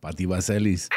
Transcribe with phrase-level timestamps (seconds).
[0.00, 0.88] Pati Vaselis.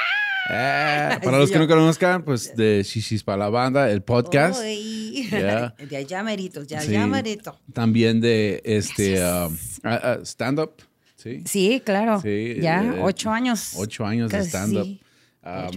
[0.50, 4.62] Ah, para los que no conozcan, pues de Shishis para la banda, el podcast.
[4.64, 5.76] Yeah.
[5.90, 7.60] De allá meritos, ya allá merito.
[7.74, 10.72] También de este um, uh, stand-up.
[11.16, 12.20] Sí, sí claro.
[12.22, 13.74] Sí, ya, eh, ocho años.
[13.76, 15.00] Ocho años de stand-up.
[15.44, 15.72] Ah,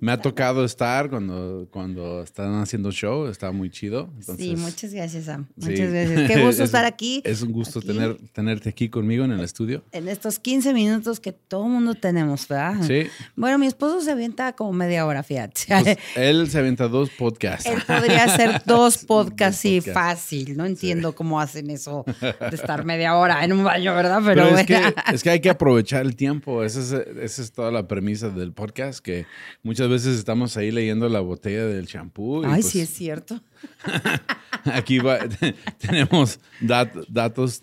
[0.00, 4.10] me, ha tocado estar cuando, cuando están haciendo show, está muy chido.
[4.36, 5.46] sí, muchas gracias, Sam.
[5.56, 6.28] Muchas gracias.
[6.30, 7.22] Qué gusto estar aquí.
[7.24, 9.82] Es un gusto tener, tenerte aquí conmigo en el estudio.
[9.92, 12.74] En estos 15 minutos que todo el mundo tenemos, ¿verdad?
[12.82, 13.06] Sí.
[13.36, 15.62] Bueno, mi esposo se avienta como media hora, fíjate.
[15.66, 17.64] Pues, él se avienta dos podcasts.
[17.64, 20.58] Él podría hacer dos podcasts, sí, fácil.
[20.58, 24.20] No entiendo cómo hacen eso de estar media hora en un baño, ¿verdad?
[24.22, 24.78] Pero, es, que,
[25.10, 26.62] es, que, hay que aprovechar el tiempo.
[26.62, 29.26] Esa es, esa es toda la premisa del podcast que
[29.62, 32.42] muchas veces estamos ahí leyendo la botella del champú.
[32.44, 33.40] Ay, sí pues es cierto.
[34.64, 34.98] aquí
[35.78, 37.62] tenemos datos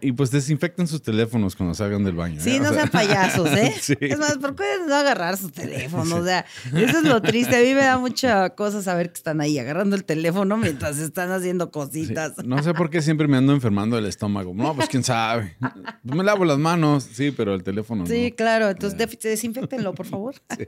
[0.00, 2.40] y pues desinfecten sus teléfonos cuando salgan del baño.
[2.40, 2.60] Sí, ¿eh?
[2.60, 3.74] no sean payasos, ¿eh?
[4.00, 6.16] Es más, ¿por qué no agarrar su teléfono?
[6.16, 7.56] O sea, eso es lo triste.
[7.56, 11.30] A mí me da mucha cosa saber que están ahí agarrando el teléfono mientras están
[11.30, 12.44] haciendo cositas.
[12.44, 14.52] No sé por qué siempre me ando enfermando el estómago.
[14.54, 15.56] No, pues quién sabe.
[15.60, 18.68] Pues me lavo las manos, sí, pero el teléfono Sí, claro.
[18.68, 20.34] Entonces desinfectenlo, por favor.
[20.58, 20.66] Sí.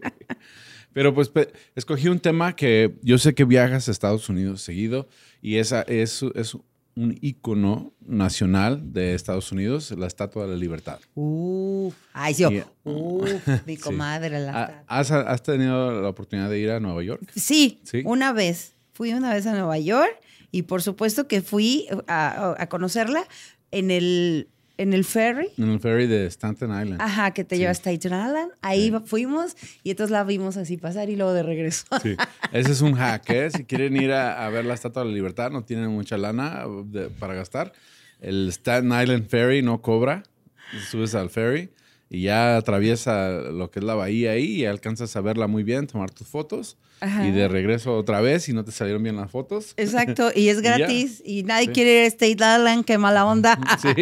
[0.92, 1.30] Pero pues
[1.74, 5.08] escogí un tema que yo sé que viajas a Estados Unidos seguido
[5.40, 6.56] y esa es, es
[6.96, 10.98] un ícono nacional de Estados Unidos, la Estatua de la Libertad.
[11.14, 12.44] Uh, ay, sí,
[12.84, 13.24] uh,
[13.66, 14.40] mi comadre.
[14.40, 17.22] La ¿Has, ¿Has, tenido la oportunidad de ir a Nueva York?
[17.34, 18.74] Sí, sí, una vez.
[18.92, 20.20] Fui una vez a Nueva York
[20.50, 23.26] y por supuesto que fui a, a conocerla
[23.70, 24.48] en el
[24.80, 25.48] en el ferry.
[25.58, 27.02] En el ferry de Stanton Island.
[27.02, 28.52] Ajá, que te lleva a Staten Island.
[28.62, 29.54] Ahí fuimos
[29.84, 31.84] y entonces la vimos así pasar y luego de regreso.
[32.02, 32.16] Sí,
[32.52, 33.50] ese es un hack, ¿eh?
[33.50, 36.64] Si quieren ir a, ver la Estatua de la Libertad, no tienen mucha lana
[37.18, 37.74] para gastar.
[38.20, 40.22] El Staten Island Ferry no cobra.
[40.90, 41.70] Subes al ferry
[42.08, 45.88] y ya atraviesa lo que es la bahía ahí y alcanzas a verla muy bien,
[45.88, 49.74] tomar tus fotos y de regreso otra vez y no te salieron bien las fotos.
[49.76, 53.58] Exacto, y es gratis y, nadie quiere ir a State Island, qué mala onda.
[53.80, 53.94] Sí,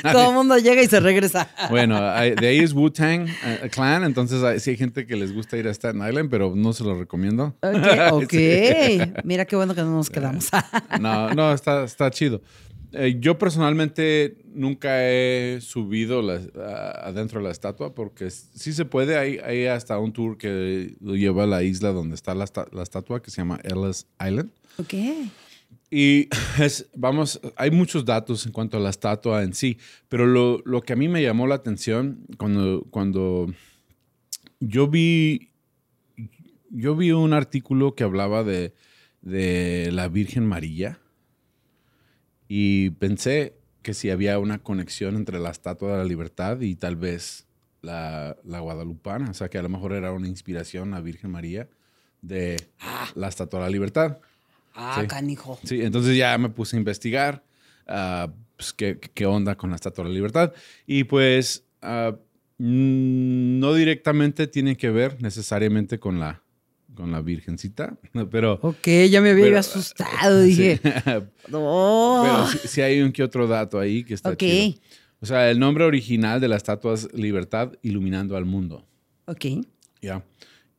[0.02, 1.48] Todo el mundo llega y se regresa.
[1.70, 5.66] Bueno, de ahí es Wu-Tang uh, Clan, entonces sí hay gente que les gusta ir
[5.66, 7.56] a Staten Island, pero no se lo recomiendo.
[7.62, 9.12] Ok, okay.
[9.24, 10.48] mira qué bueno que no nos quedamos.
[11.00, 12.40] no, no, está, está chido.
[12.92, 16.22] Eh, yo personalmente nunca he subido
[17.02, 19.18] adentro de la estatua porque sí se puede.
[19.18, 23.22] Hay, hay, hasta un tour que lo lleva a la isla donde está la, estatua
[23.22, 24.50] que se llama Ellis Island.
[24.78, 24.94] Ok.
[25.90, 26.28] Y
[26.60, 30.82] es, vamos, hay muchos datos en cuanto a la estatua en sí, pero lo, lo
[30.82, 33.52] que a mí me llamó la atención cuando, cuando
[34.60, 35.50] yo vi,
[36.70, 38.74] yo vi un artículo que hablaba de,
[39.22, 41.00] de la Virgen María
[42.48, 46.96] y pensé que si había una conexión entre la Estatua de la Libertad y tal
[46.96, 47.46] vez
[47.82, 51.68] la, la Guadalupana, o sea que a lo mejor era una inspiración a Virgen María
[52.22, 53.08] de ah.
[53.14, 54.18] la Estatua de la Libertad.
[54.74, 55.58] Ah, canijo.
[55.64, 57.42] Sí, entonces ya me puse a investigar
[57.88, 60.52] uh, pues, qué, qué, onda con la Estatua de la Libertad.
[60.86, 62.16] Y pues uh,
[62.58, 66.42] no directamente tiene que ver necesariamente con la,
[66.96, 67.96] con la virgencita,
[68.30, 68.58] pero...
[68.62, 70.80] Ok, ya me había asustado, dije.
[71.48, 72.22] no.
[72.24, 74.72] Pero sí, hay un que otro dato ahí que está okay.
[74.72, 74.84] chido.
[75.20, 78.86] O sea, el nombre original de la estatua es Libertad Iluminando al Mundo.
[79.26, 79.46] Ok.
[80.02, 80.24] Ya.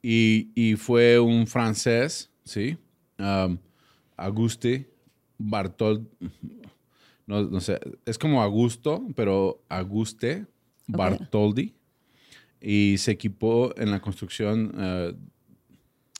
[0.01, 2.77] Y, y, fue un francés, ¿sí?
[3.17, 3.57] Um,
[4.16, 4.89] Auguste
[5.38, 6.07] Bartol...
[7.25, 10.45] No, no, sé, es como Augusto, pero Auguste
[10.88, 11.74] Bartoldi.
[12.62, 14.74] Y se equipó en la construcción...
[14.75, 15.37] Uh,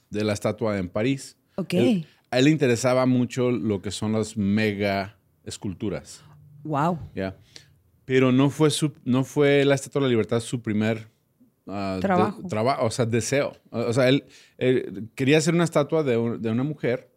[0.10, 1.38] de la estatua en París.
[1.56, 1.74] Ok.
[2.30, 6.24] a él le interesaba mucho lo que son las mega esculturas.
[6.64, 7.00] Wow.
[7.16, 7.38] Ya.
[8.06, 11.10] Pero no fue, su, no fue la Estatua de la Libertad su primer
[11.66, 12.42] uh, trabajo.
[12.48, 13.54] trabajo, o sea, deseo.
[13.70, 14.24] O sea, él,
[15.16, 17.12] quería hacer una estatua de, de, una mujer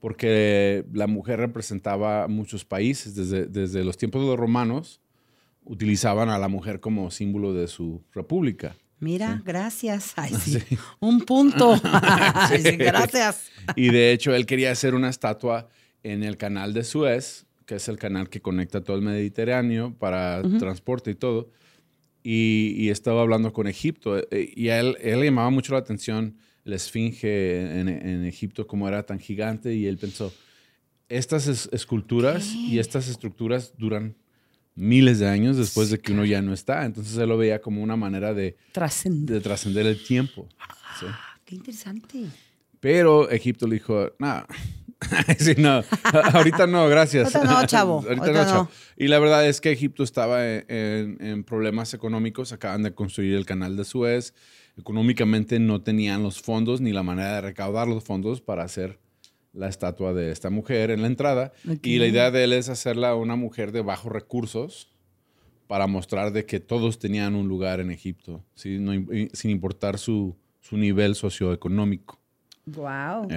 [0.00, 3.14] porque la mujer representaba muchos países.
[3.14, 5.00] Desde, desde los tiempos de los romanos
[5.64, 8.74] utilizaban a la mujer como símbolo de su república.
[9.02, 10.12] Mira, gracias.
[10.16, 10.62] Ay, sí.
[11.00, 11.78] Un punto.
[12.78, 13.50] gracias.
[13.76, 15.68] Y de hecho, él quería hacer una estatua
[16.02, 20.42] en el canal de Suez, que es el canal que conecta todo el Mediterráneo para
[20.58, 21.50] transporte y todo.
[22.22, 24.18] y, estaba hablando con Egipto.
[24.18, 28.88] Eh, y a él, él le llamaba mucho la atención la esfinge en, Egipto, como
[28.88, 30.32] era tan gigante, y él pensó,
[31.08, 34.16] estas esculturas y estas estructuras duran
[34.74, 36.84] miles de años después de que uno ya no está.
[36.84, 40.48] Entonces él lo veía como una manera de trascender el tiempo.
[40.58, 42.26] Ah, qué interesante.
[42.80, 44.46] Pero Egipto le dijo, nada,
[45.58, 45.82] no,
[46.32, 47.34] ahorita no, gracias.
[47.34, 48.04] Ahorita no, chavo.
[48.08, 48.68] ahorita, no, chavo.
[48.96, 53.76] Y la verdad es que Egipto estaba en, problemas económicos, acaban de construir el canal
[53.76, 54.34] de Suez,
[54.76, 58.98] económicamente no tenían los fondos ni la manera de recaudar los fondos para hacer
[59.52, 61.52] la estatua de esta mujer en la entrada.
[61.82, 64.92] Y la idea de él es hacerla una mujer de bajos recursos
[65.66, 70.36] para mostrar de que todos tenían un lugar en Egipto, sin importar su,
[70.70, 72.18] nivel socioeconómico.
[72.66, 73.28] Wow.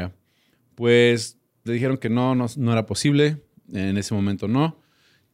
[0.76, 3.42] Pues le dijeron que no, no, era posible,
[3.72, 4.80] en ese momento no.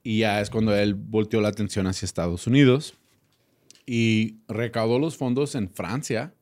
[0.03, 2.97] Y ya es cuando él volteó la atención hacia Estados Unidos
[3.85, 6.33] y recaudó los fondos en Francia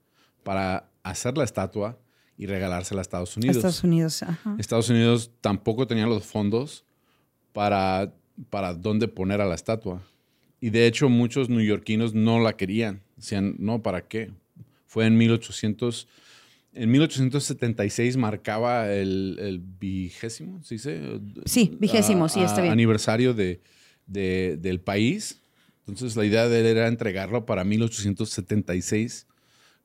[0.44, 2.00] para hacer la estatua
[2.40, 3.58] y regalársela a Estados Unidos.
[3.58, 4.56] Estados Unidos, ajá.
[4.58, 6.86] Estados Unidos tampoco tenía los fondos
[7.52, 8.14] para,
[8.50, 10.02] para dónde poner a la estatua.
[10.62, 13.02] Y de hecho muchos neoyorquinos no la querían.
[13.18, 14.32] Decían, no, ¿para qué?
[14.86, 16.08] Fue en 1800,
[16.76, 21.20] en 1876 marcaba el, vigésimo, ¿sí se?
[21.44, 22.72] Sí, vigésimo, sí, está bien.
[22.72, 23.60] Aniversario de,
[24.08, 25.42] del país.
[25.86, 29.28] Entonces la idea de él era entregarlo para 1876.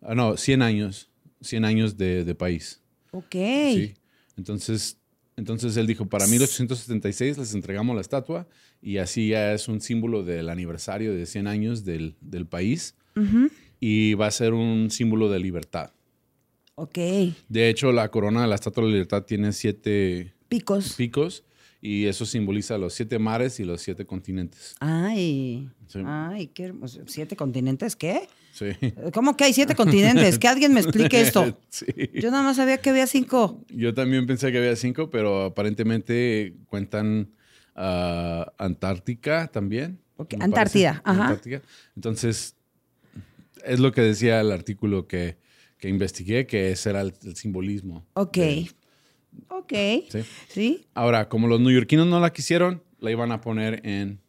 [0.02, 1.10] Ah, no, 100 años
[1.44, 2.80] 100 años de, país.
[3.12, 3.32] Ok.
[3.32, 3.94] Sí.
[4.36, 4.98] Entonces,
[5.36, 8.48] entonces él dijo, para 1876 les entregamos la estatua
[8.80, 12.16] y así ya es un símbolo del aniversario de 100 años del,
[12.48, 12.96] país
[13.80, 15.92] y va a ser un símbolo de libertad.
[16.76, 16.98] Ok.
[17.48, 20.94] De hecho, la corona de la Estatua de la Libertad tiene siete picos.
[20.94, 21.44] picos
[21.80, 24.74] y eso simboliza los siete mares y los siete continentes.
[24.80, 25.68] Ay,
[26.04, 27.02] ay, qué hermoso.
[27.06, 28.28] ¿Siete continentes qué?
[28.54, 28.66] Sí.
[29.12, 30.38] ¿Cómo que hay siete continentes?
[30.38, 31.58] Que alguien me explique esto.
[31.68, 31.86] Sí.
[32.14, 33.64] Yo nada más sabía que había cinco.
[33.68, 37.32] Yo también pensé que había cinco, pero aparentemente cuentan
[37.74, 39.98] uh, Antártica también.
[40.38, 41.22] Antártida, ajá.
[41.24, 41.62] Antártica.
[41.96, 42.54] Entonces,
[43.64, 45.36] es lo que decía el artículo que,
[45.78, 48.06] que investigué, que ese era el, simbolismo.
[48.14, 48.38] Ok.
[49.48, 49.72] Ok.
[50.46, 50.86] ¿Sí?
[50.94, 54.20] Ahora, como los neoyorquinos no la quisieron, la iban a poner en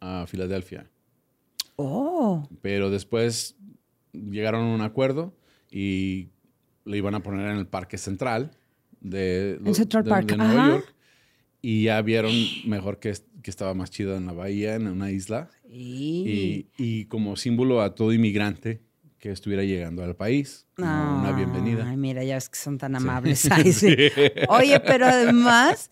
[0.00, 0.88] uh, Filadelfia.
[1.76, 2.48] Oh.
[2.62, 3.56] Pero después
[4.14, 5.34] llegaron a un acuerdo
[5.70, 6.28] y
[6.84, 8.52] la iban a poner en el Parque Central
[9.00, 10.36] de, Central Park.
[10.36, 10.94] Nueva York.
[11.60, 12.32] Y ya vieron
[12.66, 15.48] mejor que, que, estaba más chido en la bahía, en una isla.
[15.68, 18.82] Y, y como símbolo a todo inmigrante
[19.24, 20.66] que estuviera llegando al país.
[20.76, 21.88] una bienvenida.
[21.88, 23.48] Ay, mira, ya ves que son tan amables.
[24.50, 25.88] Oye, pero además,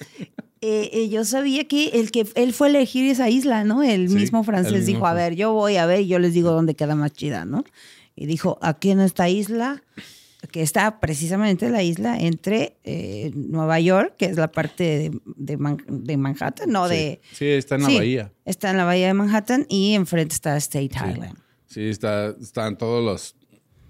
[0.60, 3.82] eh, eh, yo sabía que el que él fue a elegir esa isla, ¿no?
[3.82, 6.74] El mismo francés dijo, a ver, yo voy a ver y yo les digo dónde
[6.74, 7.64] queda más chida, ¿no?
[8.14, 9.82] Y dijo, aquí en esta isla,
[10.50, 16.70] que está precisamente la isla entre eh, Nueva York, que es la parte de, Manhattan,
[16.70, 16.88] ¿no?
[16.88, 16.94] Sí.
[16.94, 18.32] De, sí, está en la bahía.
[18.44, 21.38] Está en la bahía de Manhattan y enfrente está State Island.
[21.66, 23.34] Sí, está, están todas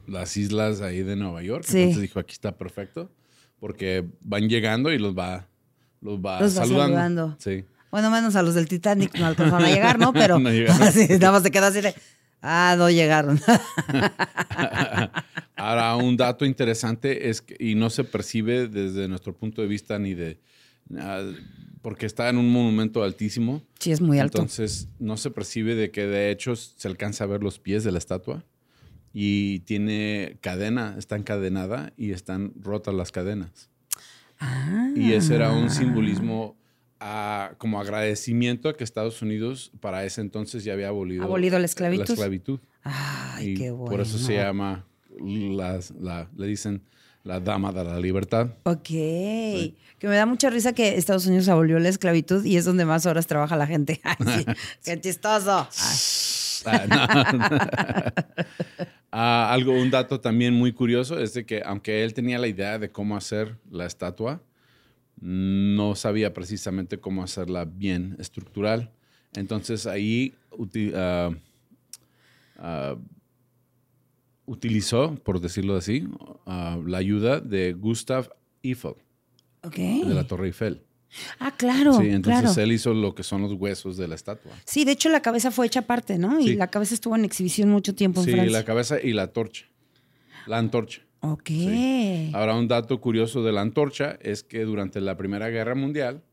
[0.06, 1.64] las islas ahí de Nueva York.
[1.68, 3.10] Entonces dijo, aquí está perfecto,
[3.58, 5.48] porque van llegando y los va,
[6.00, 7.36] los va saludando.
[7.38, 7.64] Sí.
[7.90, 10.12] Bueno, menos a los del Titanic no alcanzaron a llegar, ¿no?
[10.14, 10.48] Pero no
[10.80, 11.94] así, nada más se queda así de,
[12.42, 13.40] ah, no llegaron.
[15.56, 19.98] Ahora, un dato interesante es que, y no se percibe desde nuestro punto de vista
[19.98, 20.40] ni de...
[20.98, 21.22] Ah,
[21.80, 23.62] porque está en un monumento altísimo.
[23.78, 24.38] Sí, es muy alto.
[24.38, 27.92] Entonces no se percibe de que de hecho se alcanza a ver los pies de
[27.92, 28.44] la estatua
[29.12, 33.68] y tiene cadena, está encadenada y están rotas las cadenas.
[34.38, 34.90] Ah.
[34.96, 36.56] Y ese era un simbolismo
[37.58, 42.06] como agradecimiento a que Estados Unidos para ese entonces ya había abolido, abolido la esclavitud.
[42.06, 42.60] La esclavitud.
[42.82, 43.90] Ay, qué bueno.
[43.90, 44.86] Por eso se llama,
[45.20, 46.82] la, le dicen
[47.24, 48.48] la dama de la libertad.
[48.64, 48.82] Ok.
[48.84, 53.06] Que me da mucha risa que Estados Unidos abolió la esclavitud y es donde más
[53.06, 54.00] horas trabaja la gente.
[54.84, 55.68] Qué chistoso.
[56.64, 56.86] Ah,
[59.10, 62.78] ah, algo, un dato también muy curioso es de que aunque él tenía la idea
[62.78, 64.40] de cómo hacer la estatua,
[65.22, 68.90] no sabía precisamente cómo hacerla bien estructural.
[69.34, 70.66] Entonces ahí uh,
[74.46, 76.08] utilizó, por decirlo así,
[76.44, 78.96] la ayuda de Gustav Eiffel.
[79.62, 80.82] De la Torre Eiffel.
[81.38, 81.92] Ah, claro.
[82.00, 84.50] Sí, entonces él hizo lo que son los huesos de la estatua.
[84.64, 86.40] Sí, de hecho la cabeza fue hecha aparte, ¿no?
[86.40, 88.48] Y la cabeza estuvo en exhibición mucho tiempo en sí, Francia.
[88.48, 89.66] Sí, la cabeza y la torcha.
[90.46, 91.02] La antorcha.
[91.24, 91.50] Ok.
[92.32, 96.24] Ahora, un dato curioso de la antorcha es que durante la Primera Guerra Mundial,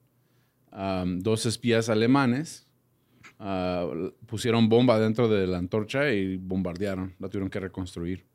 [1.17, 2.67] dos espías alemanes
[3.38, 3.88] ah,
[4.25, 7.13] pusieron bomba dentro de la antorcha y bombardearon.
[7.19, 8.25] La tuvieron que reconstruir.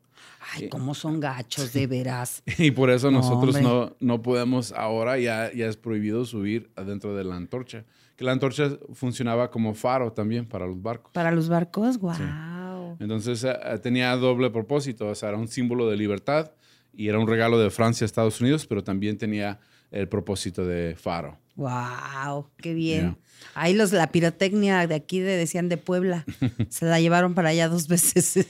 [0.53, 2.41] Ay, cómo son gachos, de veras.
[2.57, 7.25] y por eso nosotros no, no, podemos ahora, ya, ya es prohibido subir adentro de
[7.25, 7.83] la antorcha.
[8.15, 11.11] Que la antorcha funcionaba como faro también para los barcos.
[11.11, 12.13] Para los barcos, wow.
[12.13, 12.54] Entonces
[12.99, 16.51] eh, eh, tenía doble propósito, o sea, era un símbolo de libertad
[16.93, 19.59] y era un regalo de Francia a Estados Unidos, pero también tenía
[19.91, 21.37] el propósito de faro.
[21.55, 23.17] Wow, qué bien.
[23.53, 26.25] Ahí los la pirotecnia de aquí de, decían de Puebla,
[26.69, 28.47] se la llevaron para allá dos veces.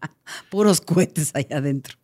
[0.50, 1.96] Puros cohetes allá adentro.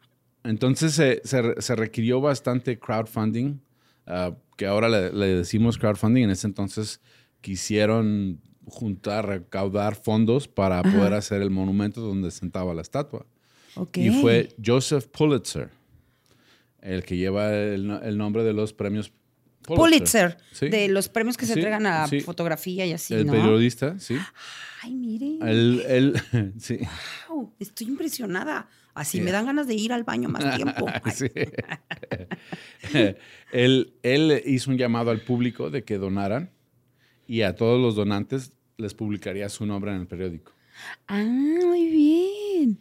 [0.45, 3.61] Entonces se, requirió bastante crowdfunding,
[4.07, 6.25] ah, que ahora le, decimos crowdfunding.
[6.25, 7.01] En ese entonces
[7.41, 13.26] quisieron juntar, recaudar fondos para poder hacer el monumento donde sentaba la estatua.
[13.95, 15.71] Y fue Joseph Pulitzer,
[16.81, 19.12] el que lleva el, nombre de los premios
[19.62, 24.16] Pulitzer, de los premios que se entregan a fotografía y así, El periodista, sí.
[24.83, 25.38] Ay, mire.
[25.42, 26.21] Él,
[26.59, 26.81] sí.
[27.28, 28.69] Wow, estoy impresionada.
[28.95, 30.87] Así me dan ganas de ir al baño más tiempo.
[33.52, 36.50] él, él hizo un llamado al público de que donaran
[37.26, 40.52] y a todos los donantes les publicaría su nombre en el periódico.
[41.07, 42.79] Ah, muy bien.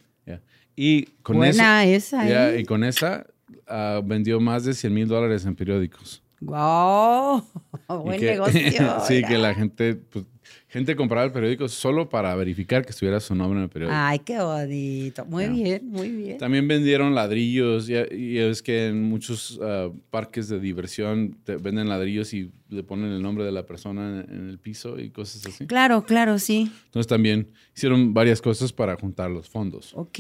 [0.76, 2.62] Y con Buena esa, ¿eh?
[2.62, 3.28] Y con esa
[3.68, 6.24] ah, vendió más de 100 mil dólares en periódicos.
[6.42, 7.44] ¡Wow!
[7.88, 8.62] Buen negocio.
[9.08, 10.26] sí, que la gente, pues,
[10.68, 13.96] gente compraba el periódico solo para verificar que estuviera su nombre en el periódico.
[13.96, 15.24] Ay, qué bonito.
[15.26, 16.38] Muy bien, muy bien.
[16.40, 17.88] También vendieron ladrillos.
[17.90, 23.12] Y, es que en muchos ah, parques de diversión te venden ladrillos y le ponen
[23.12, 25.68] el nombre de la persona en, el piso y cosas así.
[25.68, 26.72] Claro, claro, sí.
[26.86, 29.94] Entonces también hicieron varias cosas para juntar los fondos.
[29.96, 30.20] Ok.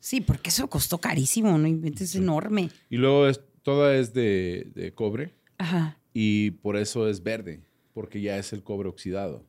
[0.00, 1.66] Sí, porque eso costó carísimo, ¿no?
[1.86, 2.70] Es enorme.
[2.90, 5.34] Y luego es, toda es de, cobre.
[5.58, 5.98] Ajá.
[6.12, 7.62] Y por eso es verde,
[7.94, 9.44] porque ya es el cobre oxidado.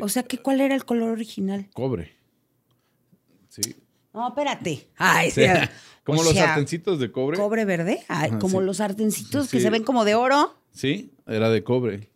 [0.00, 1.68] O sea, que ¿cuál era el color original?
[1.74, 2.12] Cobre.
[3.48, 3.76] Sí.
[4.12, 4.88] No, espérate.
[4.96, 5.30] Ay,
[6.04, 7.36] como los sartencitos de cobre.
[7.36, 8.02] ¿Cobre verde?
[8.08, 10.56] Ay, como los sartencitos que se ven como de oro.
[10.72, 12.10] Sí, era de cobre.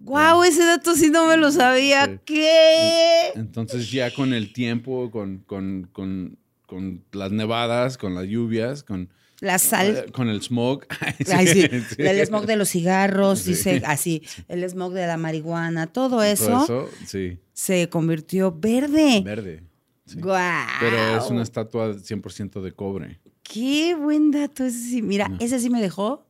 [0.00, 2.20] Guau, ese dato sí no me lo sabía.
[2.24, 3.32] ¿Qué?
[3.34, 9.10] Entonces ya con el tiempo, con, con, con, con las nevadas, con las lluvias, con
[9.40, 9.96] la sal.
[9.96, 10.86] Eh, con el smog.
[11.98, 16.90] El smog de los cigarros, dice así, el smog de la marihuana, todo eso,
[17.52, 19.22] se convirtió verde.
[19.24, 19.62] Verde.
[20.80, 23.20] Pero es una estatua 100% de cobre.
[23.42, 25.02] Qué buen dato ese sí.
[25.02, 26.26] Mira, ese sí me dejó.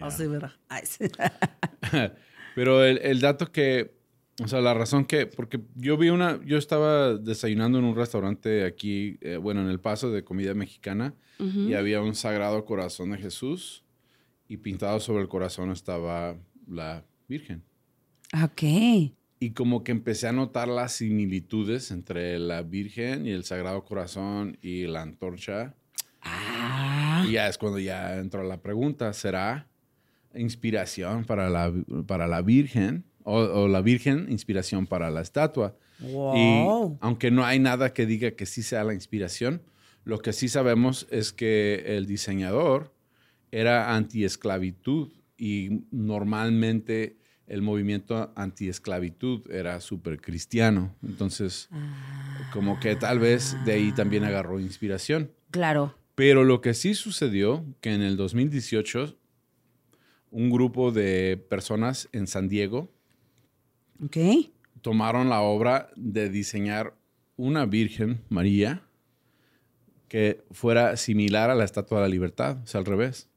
[0.00, 0.52] Así, ¿verdad?
[2.54, 3.94] Pero el, dato que,
[4.42, 8.64] o sea, la razón que, porque yo vi una, yo estaba desayunando en un restaurante
[8.64, 13.18] aquí, eh, bueno, en El Paso de comida mexicana, y había un sagrado corazón de
[13.18, 13.84] Jesús,
[14.48, 16.36] y pintado sobre el corazón estaba
[16.66, 17.62] la Virgen.
[18.42, 18.62] Ok.
[19.40, 24.58] Y como que empecé a notar las similitudes entre la Virgen y el Sagrado Corazón
[24.62, 25.74] y la antorcha.
[26.22, 27.24] Ah.
[27.26, 29.68] Y ya es cuando ya entró la pregunta, ¿será
[30.34, 31.72] inspiración para la,
[32.06, 35.76] para la Virgen o, la Virgen inspiración para la estatua.
[36.00, 36.64] Y
[37.00, 39.62] aunque no hay nada que diga que sí sea la inspiración,
[40.04, 42.92] lo que sí sabemos es que el diseñador
[43.50, 47.16] era anti-esclavitud y normalmente
[47.46, 50.94] el movimiento anti-esclavitud era súper cristiano.
[51.02, 51.68] Entonces,
[52.52, 55.30] como que tal vez de ahí también agarró inspiración.
[55.50, 55.94] Claro.
[56.14, 59.16] Pero lo que sí sucedió, que en el 2018
[60.30, 62.93] un grupo de personas en San Diego
[64.82, 66.94] tomaron la obra de diseñar
[67.36, 68.82] una Virgen María
[70.08, 73.28] que fuera similar a la Estatua de la Libertad, o sea, al revés.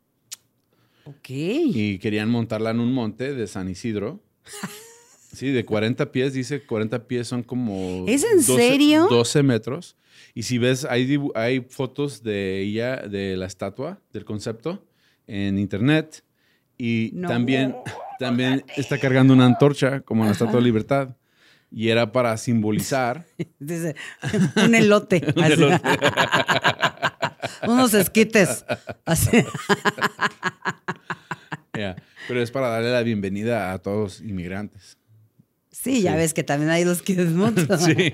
[1.05, 1.29] Ok.
[1.29, 4.21] Y querían montarla en un monte de San Isidro.
[5.33, 8.05] Sí, de 40 pies, dice 40 pies son como...
[8.07, 9.07] ¿Es en serio?
[9.07, 9.95] 12 metros.
[10.33, 14.83] Y si ves, hay, hay fotos de ella, de la estatua, del concepto,
[15.27, 16.23] en internet.
[16.77, 17.75] Y también,
[18.19, 21.15] también está cargando una antorcha, como en la Estatua de Libertad.
[21.69, 23.25] Y era para simbolizar.
[24.55, 25.21] un elote.
[27.67, 28.65] Unos esquites.
[32.27, 34.97] Pero es para darle la bienvenida a todos los inmigrantes.
[35.71, 37.79] Sí, ya ves que también hay los que desmontan.
[37.79, 38.13] sí.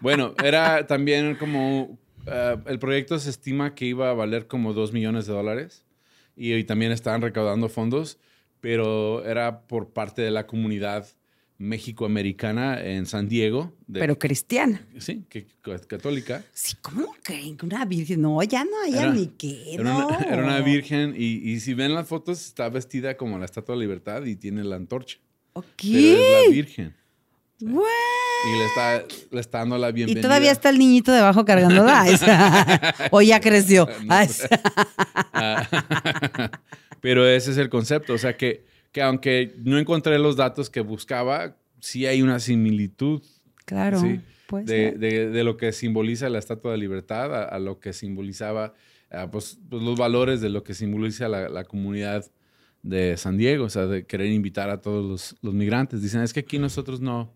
[0.00, 1.98] bueno, era también como.
[2.26, 5.84] Eh, el proyecto se estima que iba a valer como dos millones de dólares
[6.36, 8.18] y, también estaban recaudando fondos,
[8.62, 11.08] pero era por parte de la comunidad
[11.58, 13.72] México-americana en San Diego.
[13.92, 14.86] Pero cristiana.
[14.98, 15.46] Sí, que,
[15.88, 16.44] católica.
[16.54, 18.22] Sí, ¿cómo que una virgen?
[18.22, 20.06] No, ya no hay ni qué, era no.
[20.06, 23.80] Una, era una virgen y, si ven las fotos está vestida como la Estatua de
[23.80, 25.18] la Libertad y tiene la antorcha.
[25.54, 25.66] Ok.
[25.82, 26.94] Pero es la virgen.
[27.58, 27.82] Bueno.
[28.44, 30.20] Y le está, le está dando la bienvenida.
[30.20, 32.06] Y todavía está el niñito debajo cargándola.
[33.10, 33.88] o ya creció.
[37.02, 38.14] Pero ese es el concepto.
[38.14, 43.20] O sea que, que aunque no encontré los datos que buscaba, sí hay una similitud.
[43.64, 44.00] Claro.
[44.00, 48.74] de, de, lo que simboliza la Estatua de Libertad a, lo que simbolizaba
[49.30, 52.24] pues, pues, los valores de lo que simboliza la, la, comunidad
[52.82, 56.02] de San Diego, o sea, de querer invitar a todos los, los migrantes.
[56.02, 57.32] Dicen, es que aquí nosotros no,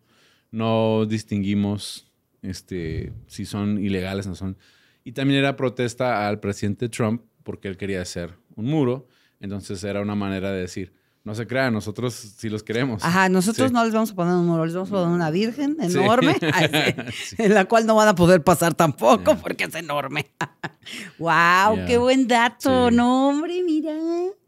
[0.51, 2.11] no distinguimos
[2.43, 4.57] este, si son ilegales o no son.
[5.05, 9.09] Y también era protesta al presidente Trump porque él quería hacer un muro.
[9.41, 10.93] Entonces era una manera de decir,
[11.27, 13.05] no se crean, nosotros sí los queremos.
[13.05, 15.77] Ajá, nosotros no les vamos a poner un muro, les vamos a poner una virgen
[15.81, 16.37] enorme,
[17.39, 20.27] en la cual no van a poder pasar tampoco porque es enorme.
[21.19, 21.85] ¡Wow!
[21.87, 22.93] ¡Qué buen dato!
[22.93, 23.93] No, hombre, mira.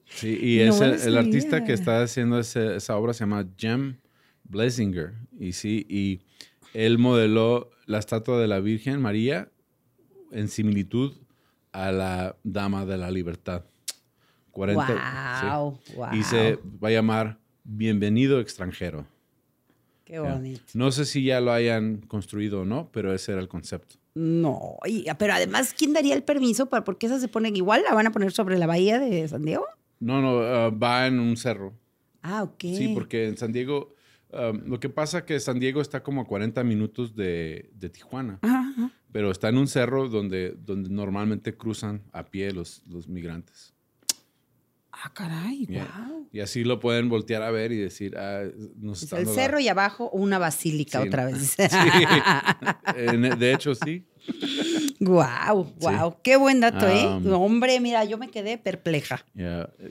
[0.06, 3.98] Sí, y es el, artista que está haciendo esa obra se llama Jem
[4.44, 5.14] Blesinger.
[5.38, 6.20] Y sí, y
[6.74, 9.50] él modeló la estatua de la Virgen María
[10.30, 11.16] en similitud
[11.72, 13.64] a la Dama de la Libertad.
[14.52, 15.78] 40, wow,
[16.12, 19.06] Y se va a llamar Bienvenido extranjero.
[20.04, 20.62] Qué bonito.
[20.72, 23.96] No sé si ya lo hayan construido o no, pero ese era el concepto.
[24.14, 24.78] No,
[25.18, 27.82] pero además, ¿quién daría el permiso para porque esa se pone igual?
[27.86, 29.66] ¿La van a poner sobre la bahía de San Diego?
[30.00, 31.74] No, no, ah, va en un cerro.
[32.22, 32.60] Ah, ok.
[32.60, 33.94] Sí, porque en San Diego
[34.30, 38.40] lo que pasa es que San Diego está como a 40 minutos de, Tijuana,
[39.12, 43.74] pero está en un cerro donde, donde normalmente cruzan a pie los, los migrantes.
[45.00, 46.28] Ah, caray, wow.
[46.32, 48.44] Y así lo pueden voltear a ver y decir, ah,
[48.76, 51.56] nos está El cerro y abajo una basílica otra vez.
[51.68, 51.76] Sí.
[53.38, 54.04] de hecho, sí.
[55.00, 57.06] Wow, wow, qué buen dato, ¿eh?
[57.32, 59.24] Hombre, mira, yo me quedé perpleja.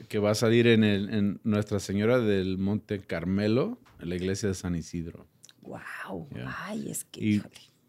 [0.08, 4.48] que va a salir en, el, en Nuestra Señora del Monte Carmelo en la iglesia
[4.48, 5.26] de San Isidro.
[5.62, 6.28] Wow.
[6.66, 7.24] Ay, es que.
[7.24, 7.42] Y,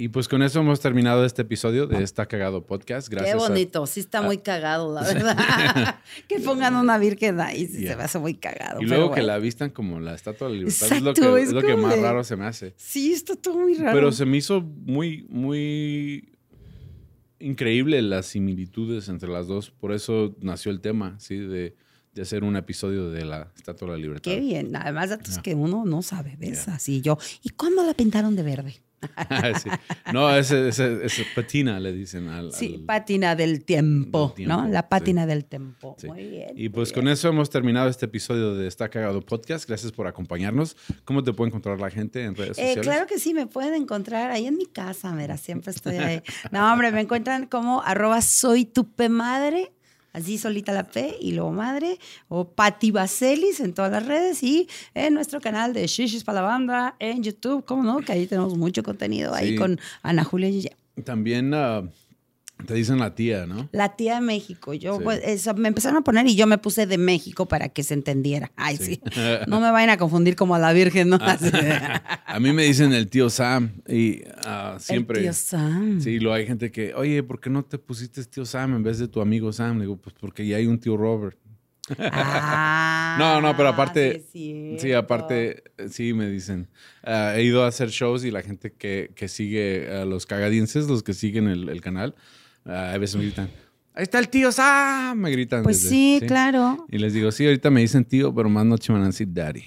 [0.07, 3.09] pues con eso hemos terminado este episodio de Está Cagado Podcast.
[3.09, 3.35] Gracias.
[3.35, 3.85] Qué bonito.
[3.85, 5.99] sí está muy cagado, la verdad.
[6.29, 8.81] que pongan una virgen ahí, sí se me hace muy cagado.
[8.81, 10.91] Y luego que la vistan como la estatua de la libertad.
[10.93, 12.73] es lo que, es lo que más raro se me hace.
[12.77, 13.93] Sí, está todo muy raro.
[13.93, 16.29] Pero se me hizo muy, muy
[17.39, 19.69] increíble las similitudes entre las dos.
[19.69, 21.35] Por eso nació el tema, ¿sí?
[21.35, 21.75] De
[22.13, 24.31] de hacer un episodio de la Estatua de la Libertad.
[24.31, 24.75] Qué bien.
[24.75, 26.67] Además, datos que uno no sabe, ¿ves?
[26.67, 27.17] Así yo.
[27.43, 28.81] ¿Y cómo la pintaron de verde?
[30.13, 30.53] No, es,
[31.35, 32.27] patina, le dicen.
[32.27, 34.67] Al, sí, pátina del tiempo, ¿no?
[34.67, 35.95] La pátina del tiempo.
[36.03, 36.51] Muy bien.
[36.55, 39.67] Y pues con eso hemos terminado este episodio de Está Cagado Podcast.
[39.67, 40.75] Gracias por acompañarnos.
[41.05, 42.87] ¿Cómo te puede encontrar la gente en redes eh, sociales?
[42.87, 46.21] claro que sí, me pueden encontrar ahí en mi casa, mira, siempre estoy ahí.
[46.51, 49.71] No, hombre, me encuentran como arroba soy tu madre
[50.13, 54.67] así solita la P y luego madre, o Patti Vaselis en todas las redes y
[54.93, 57.99] en nuestro canal de Shishis para la banda en YouTube, ¿cómo no?
[57.99, 60.69] Que ahí tenemos mucho contenido ahí con Ana Julia y
[61.03, 61.87] También uh,
[62.65, 63.69] te dicen la tía, ¿no?
[63.71, 64.73] La tía de México.
[64.73, 65.21] Yo, pues,
[65.55, 68.51] me empezaron a poner y yo me puse de México para que se entendiera.
[68.55, 69.01] Ay, sí.
[69.47, 71.17] No me vayan a confundir como a la Virgen, ¿no?
[72.25, 75.19] a mí me dicen el tío Sam y uh, siempre.
[75.19, 76.01] El tío Sam.
[76.01, 78.99] Sí, lo hay gente que, oye, ¿por qué no te pusiste tío Sam en vez
[78.99, 79.77] de tu amigo Sam?
[79.77, 81.37] Le digo, pues porque ya hay un tío Robert.
[81.97, 86.67] Ah, no, no, pero aparte, sí, aparte, sí me dicen.
[87.03, 90.87] Ah, he ido a hacer shows y la gente que, que sigue a los cagadienses,
[90.87, 92.15] los que siguen el, el canal,
[92.69, 93.49] a veces me gritan,
[93.93, 95.63] ahí está el tío Sam, me gritan.
[95.63, 96.85] Pues sí, claro.
[96.89, 99.27] Y les digo, sí, ahorita me dicen tío, pero más noche me van a decir
[99.31, 99.63] daddy.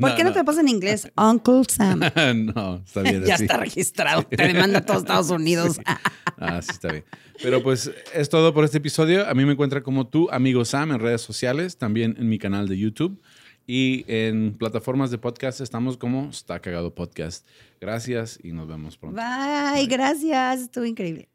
[0.00, 1.10] ¿Por qué no, te pasa en inglés?
[1.16, 2.00] Uncle Sam.
[2.54, 4.22] no, está bien ya está registrado.
[4.22, 5.78] Te demanda a todos Estados Unidos.
[6.38, 7.04] ah, sí, está bien.
[7.42, 9.28] Pero pues es todo por este episodio.
[9.28, 12.66] A mí me encuentra como tu amigo Sam en redes sociales, también en mi canal
[12.68, 13.20] de YouTube.
[13.66, 17.46] Y en plataformas de podcast estamos como Está Cagado Podcast.
[17.80, 19.20] Gracias y nos vemos pronto.
[19.20, 20.60] Bye, gracias.
[20.60, 21.28] Estuvo increíble.